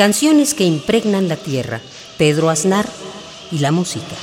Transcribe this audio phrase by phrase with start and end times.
[0.00, 1.78] Canciones que impregnan la tierra.
[2.16, 2.88] Pedro Aznar
[3.52, 4.16] y la música.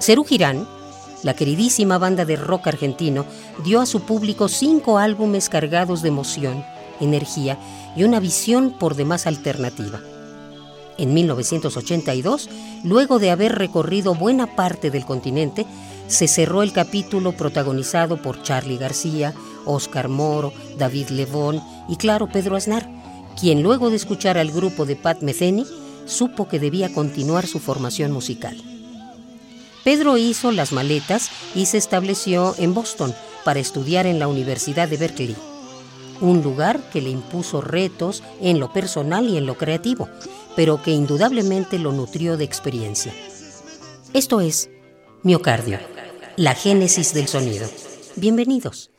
[0.00, 0.66] Cerú Girán,
[1.22, 3.24] la queridísima banda de rock argentino,
[3.62, 6.64] dio a su público cinco álbumes cargados de emoción
[7.00, 7.58] energía
[7.96, 10.00] y una visión por demás alternativa.
[10.98, 12.50] En 1982,
[12.82, 15.64] luego de haber recorrido buena parte del continente,
[16.08, 22.56] se cerró el capítulo protagonizado por Charlie García, Oscar Moro, David Levón y claro Pedro
[22.56, 22.88] Aznar,
[23.38, 25.64] quien luego de escuchar al grupo de Pat Metheny
[26.06, 28.56] supo que debía continuar su formación musical.
[29.84, 34.96] Pedro hizo las maletas y se estableció en Boston para estudiar en la Universidad de
[34.96, 35.36] Berkeley
[36.20, 40.08] un lugar que le impuso retos en lo personal y en lo creativo,
[40.56, 43.12] pero que indudablemente lo nutrió de experiencia.
[44.12, 44.70] Esto es
[45.22, 45.78] Miocardio,
[46.36, 47.68] la génesis del sonido.
[48.16, 48.90] Bienvenidos.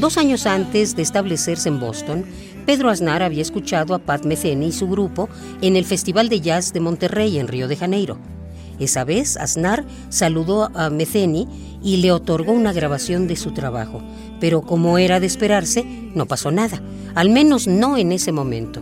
[0.00, 2.24] Dos años antes de establecerse en Boston,
[2.64, 5.28] Pedro Aznar había escuchado a Pat Metheny y su grupo
[5.60, 8.16] en el Festival de Jazz de Monterrey en Río de Janeiro.
[8.78, 11.46] Esa vez, Aznar saludó a Metheny
[11.82, 14.00] y le otorgó una grabación de su trabajo,
[14.40, 15.84] pero como era de esperarse,
[16.14, 16.80] no pasó nada,
[17.14, 18.80] al menos no en ese momento.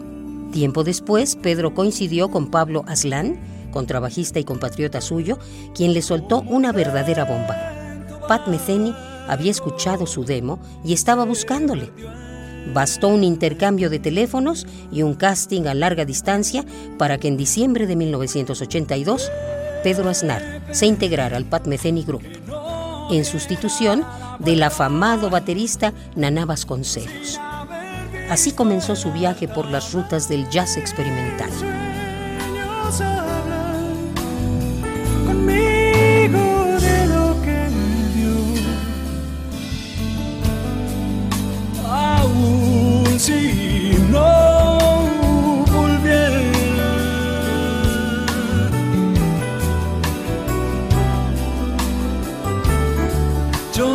[0.53, 3.41] Tiempo después, Pedro coincidió con Pablo Aslan,
[3.73, 5.41] contrabajista y compatriota suyo,
[5.75, 7.57] quien le soltó una verdadera bomba.
[8.29, 8.95] Pat Metheny
[9.29, 11.91] había escuchado su demo y estaba buscándole.
[12.73, 16.65] Bastó un intercambio de teléfonos y un casting a larga distancia
[16.99, 19.31] para que en diciembre de 1982
[19.83, 22.25] Pedro Aznar se integrara al Pat Metheny Group,
[23.11, 24.05] en sustitución
[24.39, 27.39] del afamado baterista Naná Vasconcelos.
[28.29, 31.51] Así comenzó su viaje por las rutas del jazz experimental.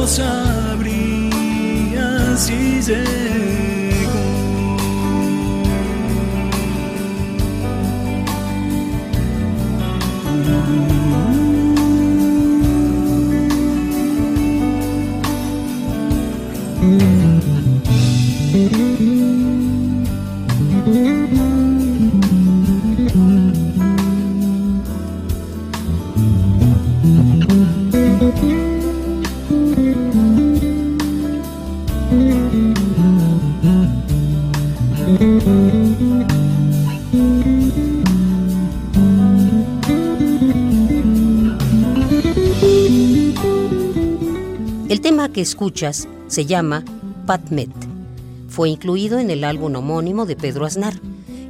[0.07, 1.27] Sabría
[2.37, 3.62] si llegó.
[45.33, 46.85] Que escuchas se llama
[47.25, 47.71] Patmet.
[48.47, 50.93] Fue incluido en el álbum homónimo de Pedro Aznar,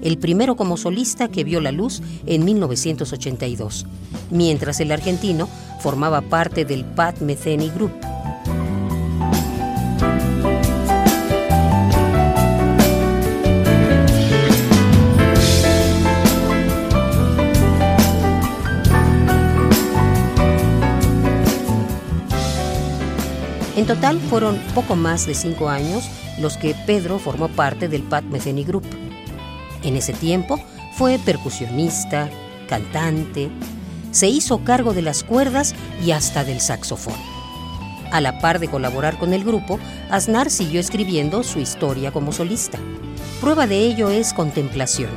[0.02, 3.86] el primero como solista que vio la luz en 1982,
[4.32, 5.48] mientras el argentino
[5.82, 8.13] formaba parte del Pat Metheny Group.
[23.84, 26.06] En total fueron poco más de cinco años
[26.40, 28.86] los que Pedro formó parte del Pat Metheny Group.
[29.84, 30.58] En ese tiempo
[30.94, 32.30] fue percusionista,
[32.70, 33.50] cantante,
[34.12, 37.18] se hizo cargo de las cuerdas y hasta del saxofón.
[38.14, 42.80] A la par de colaborar con el grupo, Aznar siguió escribiendo su historia como solista.
[43.42, 45.12] Prueba de ello es Contemplación,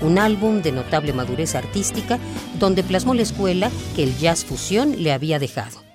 [0.00, 2.20] un álbum de notable madurez artística
[2.60, 5.91] donde plasmó la escuela que el jazz fusión le había dejado.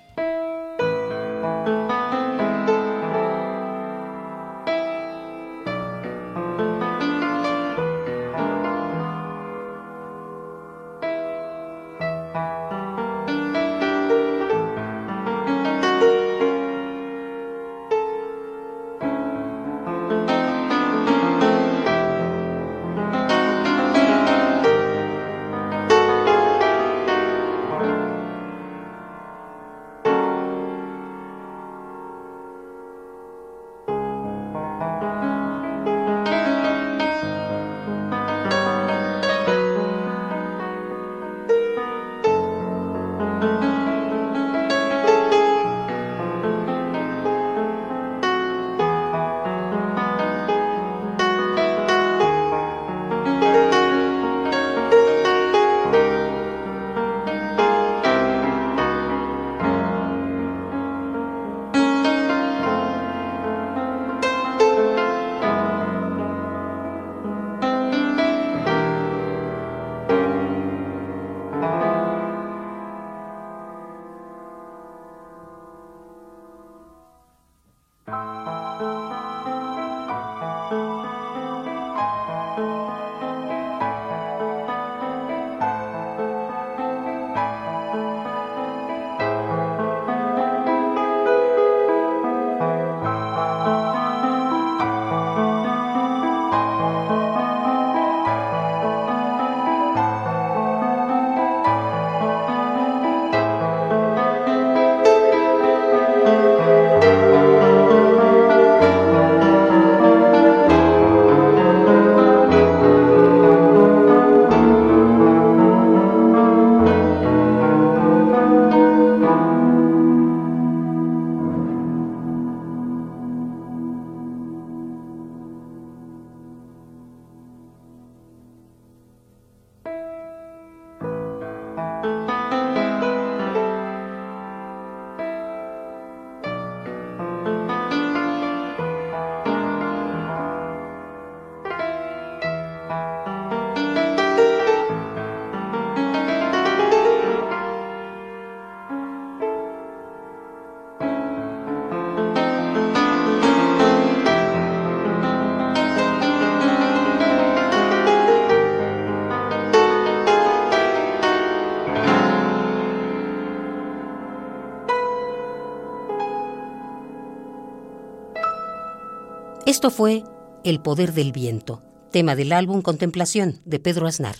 [169.78, 170.24] Esto fue
[170.64, 174.34] El poder del viento, tema del álbum Contemplación de Pedro Aznar.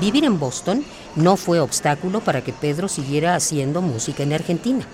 [0.00, 0.84] Vivir en Boston
[1.16, 4.84] no fue obstáculo para que Pedro siguiera haciendo música en Argentina.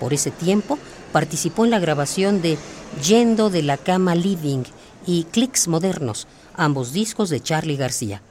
[0.00, 0.78] Por ese tiempo
[1.12, 2.58] participó en la grabación de
[3.06, 4.64] Yendo de la Cama Living
[5.06, 8.22] y Clicks Modernos, ambos discos de Charlie García.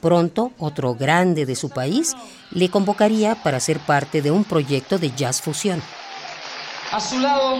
[0.00, 2.14] Pronto, otro grande de su país
[2.50, 5.82] le convocaría para ser parte de un proyecto de jazz fusión.
[6.92, 7.54] A su lado,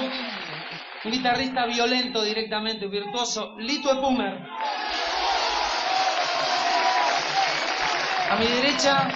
[1.05, 4.47] un guitarrista violento directamente, virtuoso, Lito Epumer.
[8.31, 9.09] A mi derecha,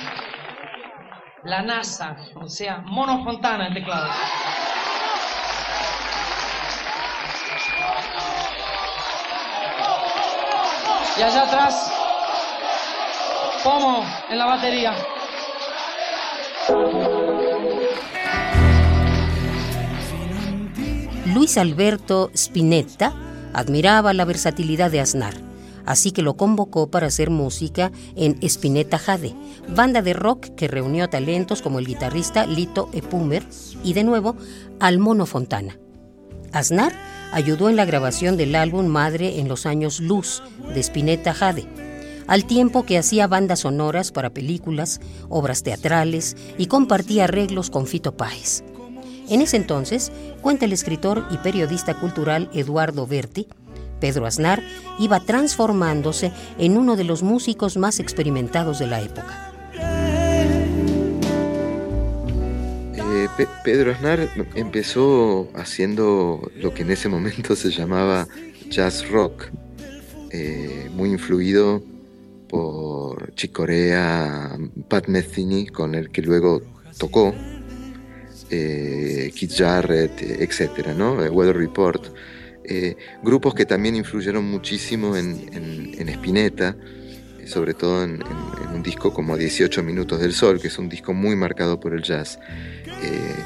[1.44, 4.08] la NASA, o sea, Mono Fontana en teclado.
[11.18, 11.92] Y allá atrás,
[13.64, 14.94] Pomo en la batería.
[21.26, 23.12] Luis Alberto Spinetta
[23.54, 25.47] admiraba la versatilidad de Aznar
[25.88, 29.34] así que lo convocó para hacer música en Spinetta Jade,
[29.74, 33.42] banda de rock que reunió a talentos como el guitarrista Lito Epumer
[33.82, 34.36] y de nuevo
[34.80, 35.78] al Mono Fontana.
[36.52, 36.92] Aznar
[37.32, 40.42] ayudó en la grabación del álbum Madre en los años Luz
[40.74, 41.66] de Spinetta Jade,
[42.26, 48.14] al tiempo que hacía bandas sonoras para películas, obras teatrales y compartía arreglos con Fito
[48.14, 48.62] Páez.
[49.30, 53.46] En ese entonces, cuenta el escritor y periodista cultural Eduardo Berti,
[54.00, 54.62] Pedro Aznar
[54.98, 59.52] iba transformándose en uno de los músicos más experimentados de la época.
[63.10, 68.28] Eh, Pedro Aznar empezó haciendo lo que en ese momento se llamaba
[68.68, 69.46] jazz rock,
[70.30, 71.82] eh, muy influido
[72.48, 76.62] por Chicorea, Pat Metheny, con el que luego
[76.98, 77.34] tocó,
[78.50, 81.14] eh, Keith Jarrett, etc., ¿no?
[81.14, 82.08] Weather Report.
[82.70, 86.76] Eh, grupos que también influyeron muchísimo en, Spinetta,
[87.46, 88.22] sobre todo en,
[88.74, 92.02] un disco como 18 Minutos del Sol, que es un disco muy marcado por el
[92.02, 92.38] jazz.
[93.02, 93.36] Eh,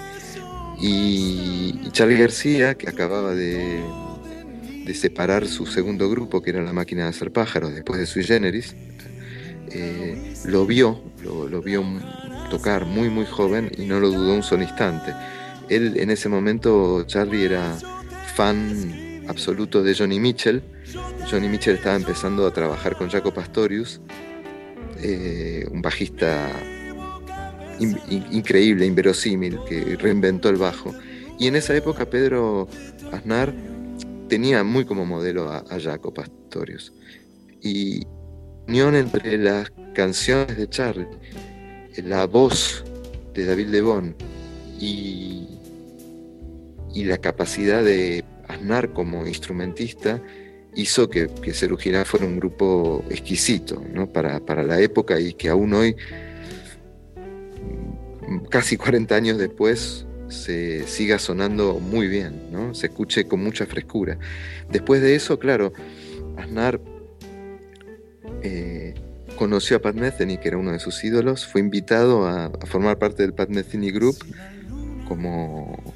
[0.80, 3.80] y, Charlie García, que acababa de,
[4.92, 8.74] separar su segundo grupo, que era La Máquina de Hacer Pájaros, después de Sui Generis,
[9.70, 11.84] eh, lo vio, lo, lo vio
[12.50, 15.14] tocar muy muy joven y no lo dudó un solo instante.
[15.68, 17.78] Él en ese momento, Charlie era
[18.34, 20.62] fan absoluto de Johnny Mitchell.
[21.30, 24.00] Johnny Mitchell estaba empezando a trabajar con Jaco Pastorius,
[25.00, 26.50] eh, un bajista
[28.30, 30.94] increíble, inverosímil, que reinventó el bajo.
[31.38, 32.68] Y en esa época Pedro
[33.10, 33.52] Aznar
[34.28, 36.92] tenía muy como modelo a, Jaco Pastorius.
[37.60, 38.06] Y
[38.68, 41.08] unión entre las canciones de Charlie,
[42.04, 42.84] la voz
[43.34, 44.14] de David Lebón
[44.78, 45.48] y
[46.94, 48.24] la capacidad de
[48.62, 50.22] Aznar como instrumentista
[50.74, 55.96] hizo que, que Cerú fuera un grupo exquisito para, la época y que aún hoy,
[58.50, 62.72] casi 40 años después, se siga sonando muy bien, ¿no?
[62.74, 64.18] se escuche con mucha frescura.
[64.70, 65.72] Después de eso, claro,
[66.38, 66.80] Aznar
[68.42, 68.94] eh,
[69.36, 72.98] conoció a Pat Metheny, que era uno de sus ídolos, fue invitado a, a formar
[72.98, 74.16] parte del Pat Metheny Group
[75.06, 75.91] como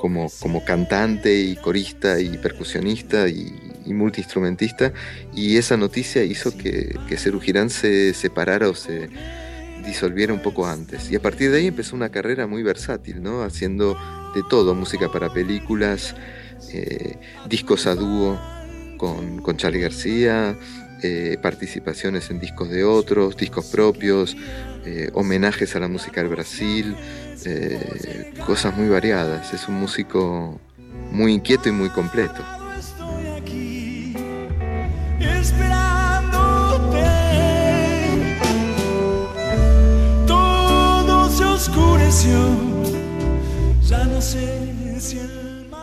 [0.00, 4.92] como, cantante y corista y percusionista y, multiinstrumentista
[5.34, 9.08] y esa noticia hizo que, que Girán se separara o se
[9.84, 11.10] disolviera un poco antes.
[11.10, 13.42] Y a partir de ahí empezó una carrera muy versátil, ¿no?
[13.42, 13.98] haciendo
[14.32, 16.14] de todo, música para películas,
[16.72, 17.16] eh,
[17.48, 18.38] discos a dúo
[18.96, 20.56] con, con Charlie García,
[21.02, 24.36] eh, participaciones en discos de otros, discos propios,
[24.84, 26.94] eh, homenajes a la música del Brasil,
[27.46, 29.52] eh, cosas muy variadas.
[29.52, 30.60] Es un músico
[31.10, 32.42] muy inquieto y muy completo.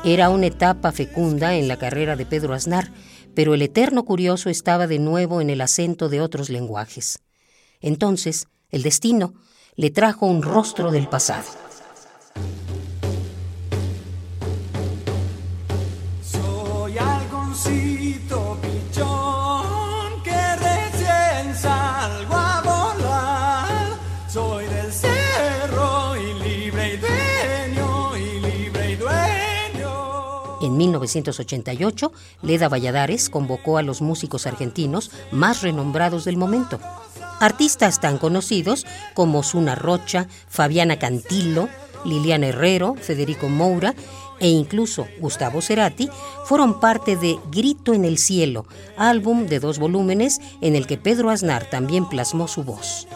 [0.03, 2.91] Era una etapa fecunda en la carrera de Pedro Aznar,
[3.35, 7.19] pero el eterno curioso estaba de nuevo en el acento de otros lenguajes.
[7.81, 9.33] Entonces, el destino
[9.77, 11.45] le trajo un rostro del pasado.
[16.23, 23.99] Soy algoncito pichón que recién salgo a volar.
[24.27, 30.59] Soy del cerro y libre y dueño y libre y dueño.
[30.61, 36.79] En 1988, Leda Valladares convocó a los músicos argentinos más renombrados del momento
[37.39, 41.69] Artistas tan conocidos como Suna Rocha, Fabiana Cantillo,
[42.03, 43.93] Liliana Herrero, Federico Moura
[44.39, 46.09] e incluso Gustavo Cerati
[46.45, 48.65] fueron parte de Grito en el Cielo,
[48.97, 53.07] álbum de dos volúmenes en el que Pedro Aznar también plasmó su voz.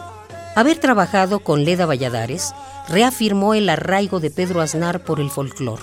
[0.54, 2.54] Haber trabajado con Leda Valladares
[2.88, 5.82] reafirmó el arraigo de Pedro Aznar por el folclore.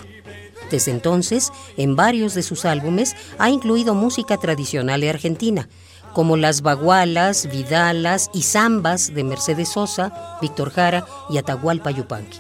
[0.70, 5.68] Desde entonces, en varios de sus álbumes ha incluido música tradicional argentina,
[6.14, 12.40] como las bagualas, vidalas y zambas de Mercedes Sosa, Víctor Jara y Atahualpa Yupanqui.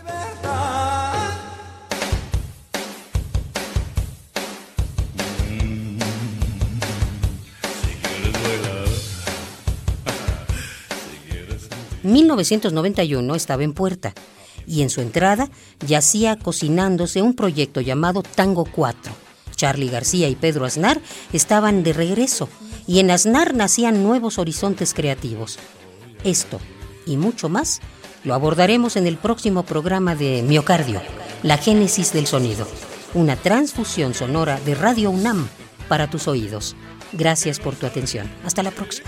[12.01, 14.13] ...1991 estaba en puerta...
[14.65, 15.49] ...y en su entrada
[15.85, 19.13] yacía cocinándose un proyecto llamado Tango 4...
[19.59, 21.01] Charlie García y Pedro Aznar
[21.33, 22.47] estaban de regreso
[22.89, 25.59] y en Aznar nacían nuevos horizontes creativos.
[26.23, 26.59] Esto
[27.05, 27.81] y mucho más
[28.23, 30.99] lo abordaremos en el próximo programa de Miocardio,
[31.43, 32.67] la génesis del sonido,
[33.13, 35.47] una transfusión sonora de Radio UNAM
[35.87, 36.75] para tus oídos.
[37.13, 38.27] Gracias por tu atención.
[38.43, 39.07] Hasta la próxima.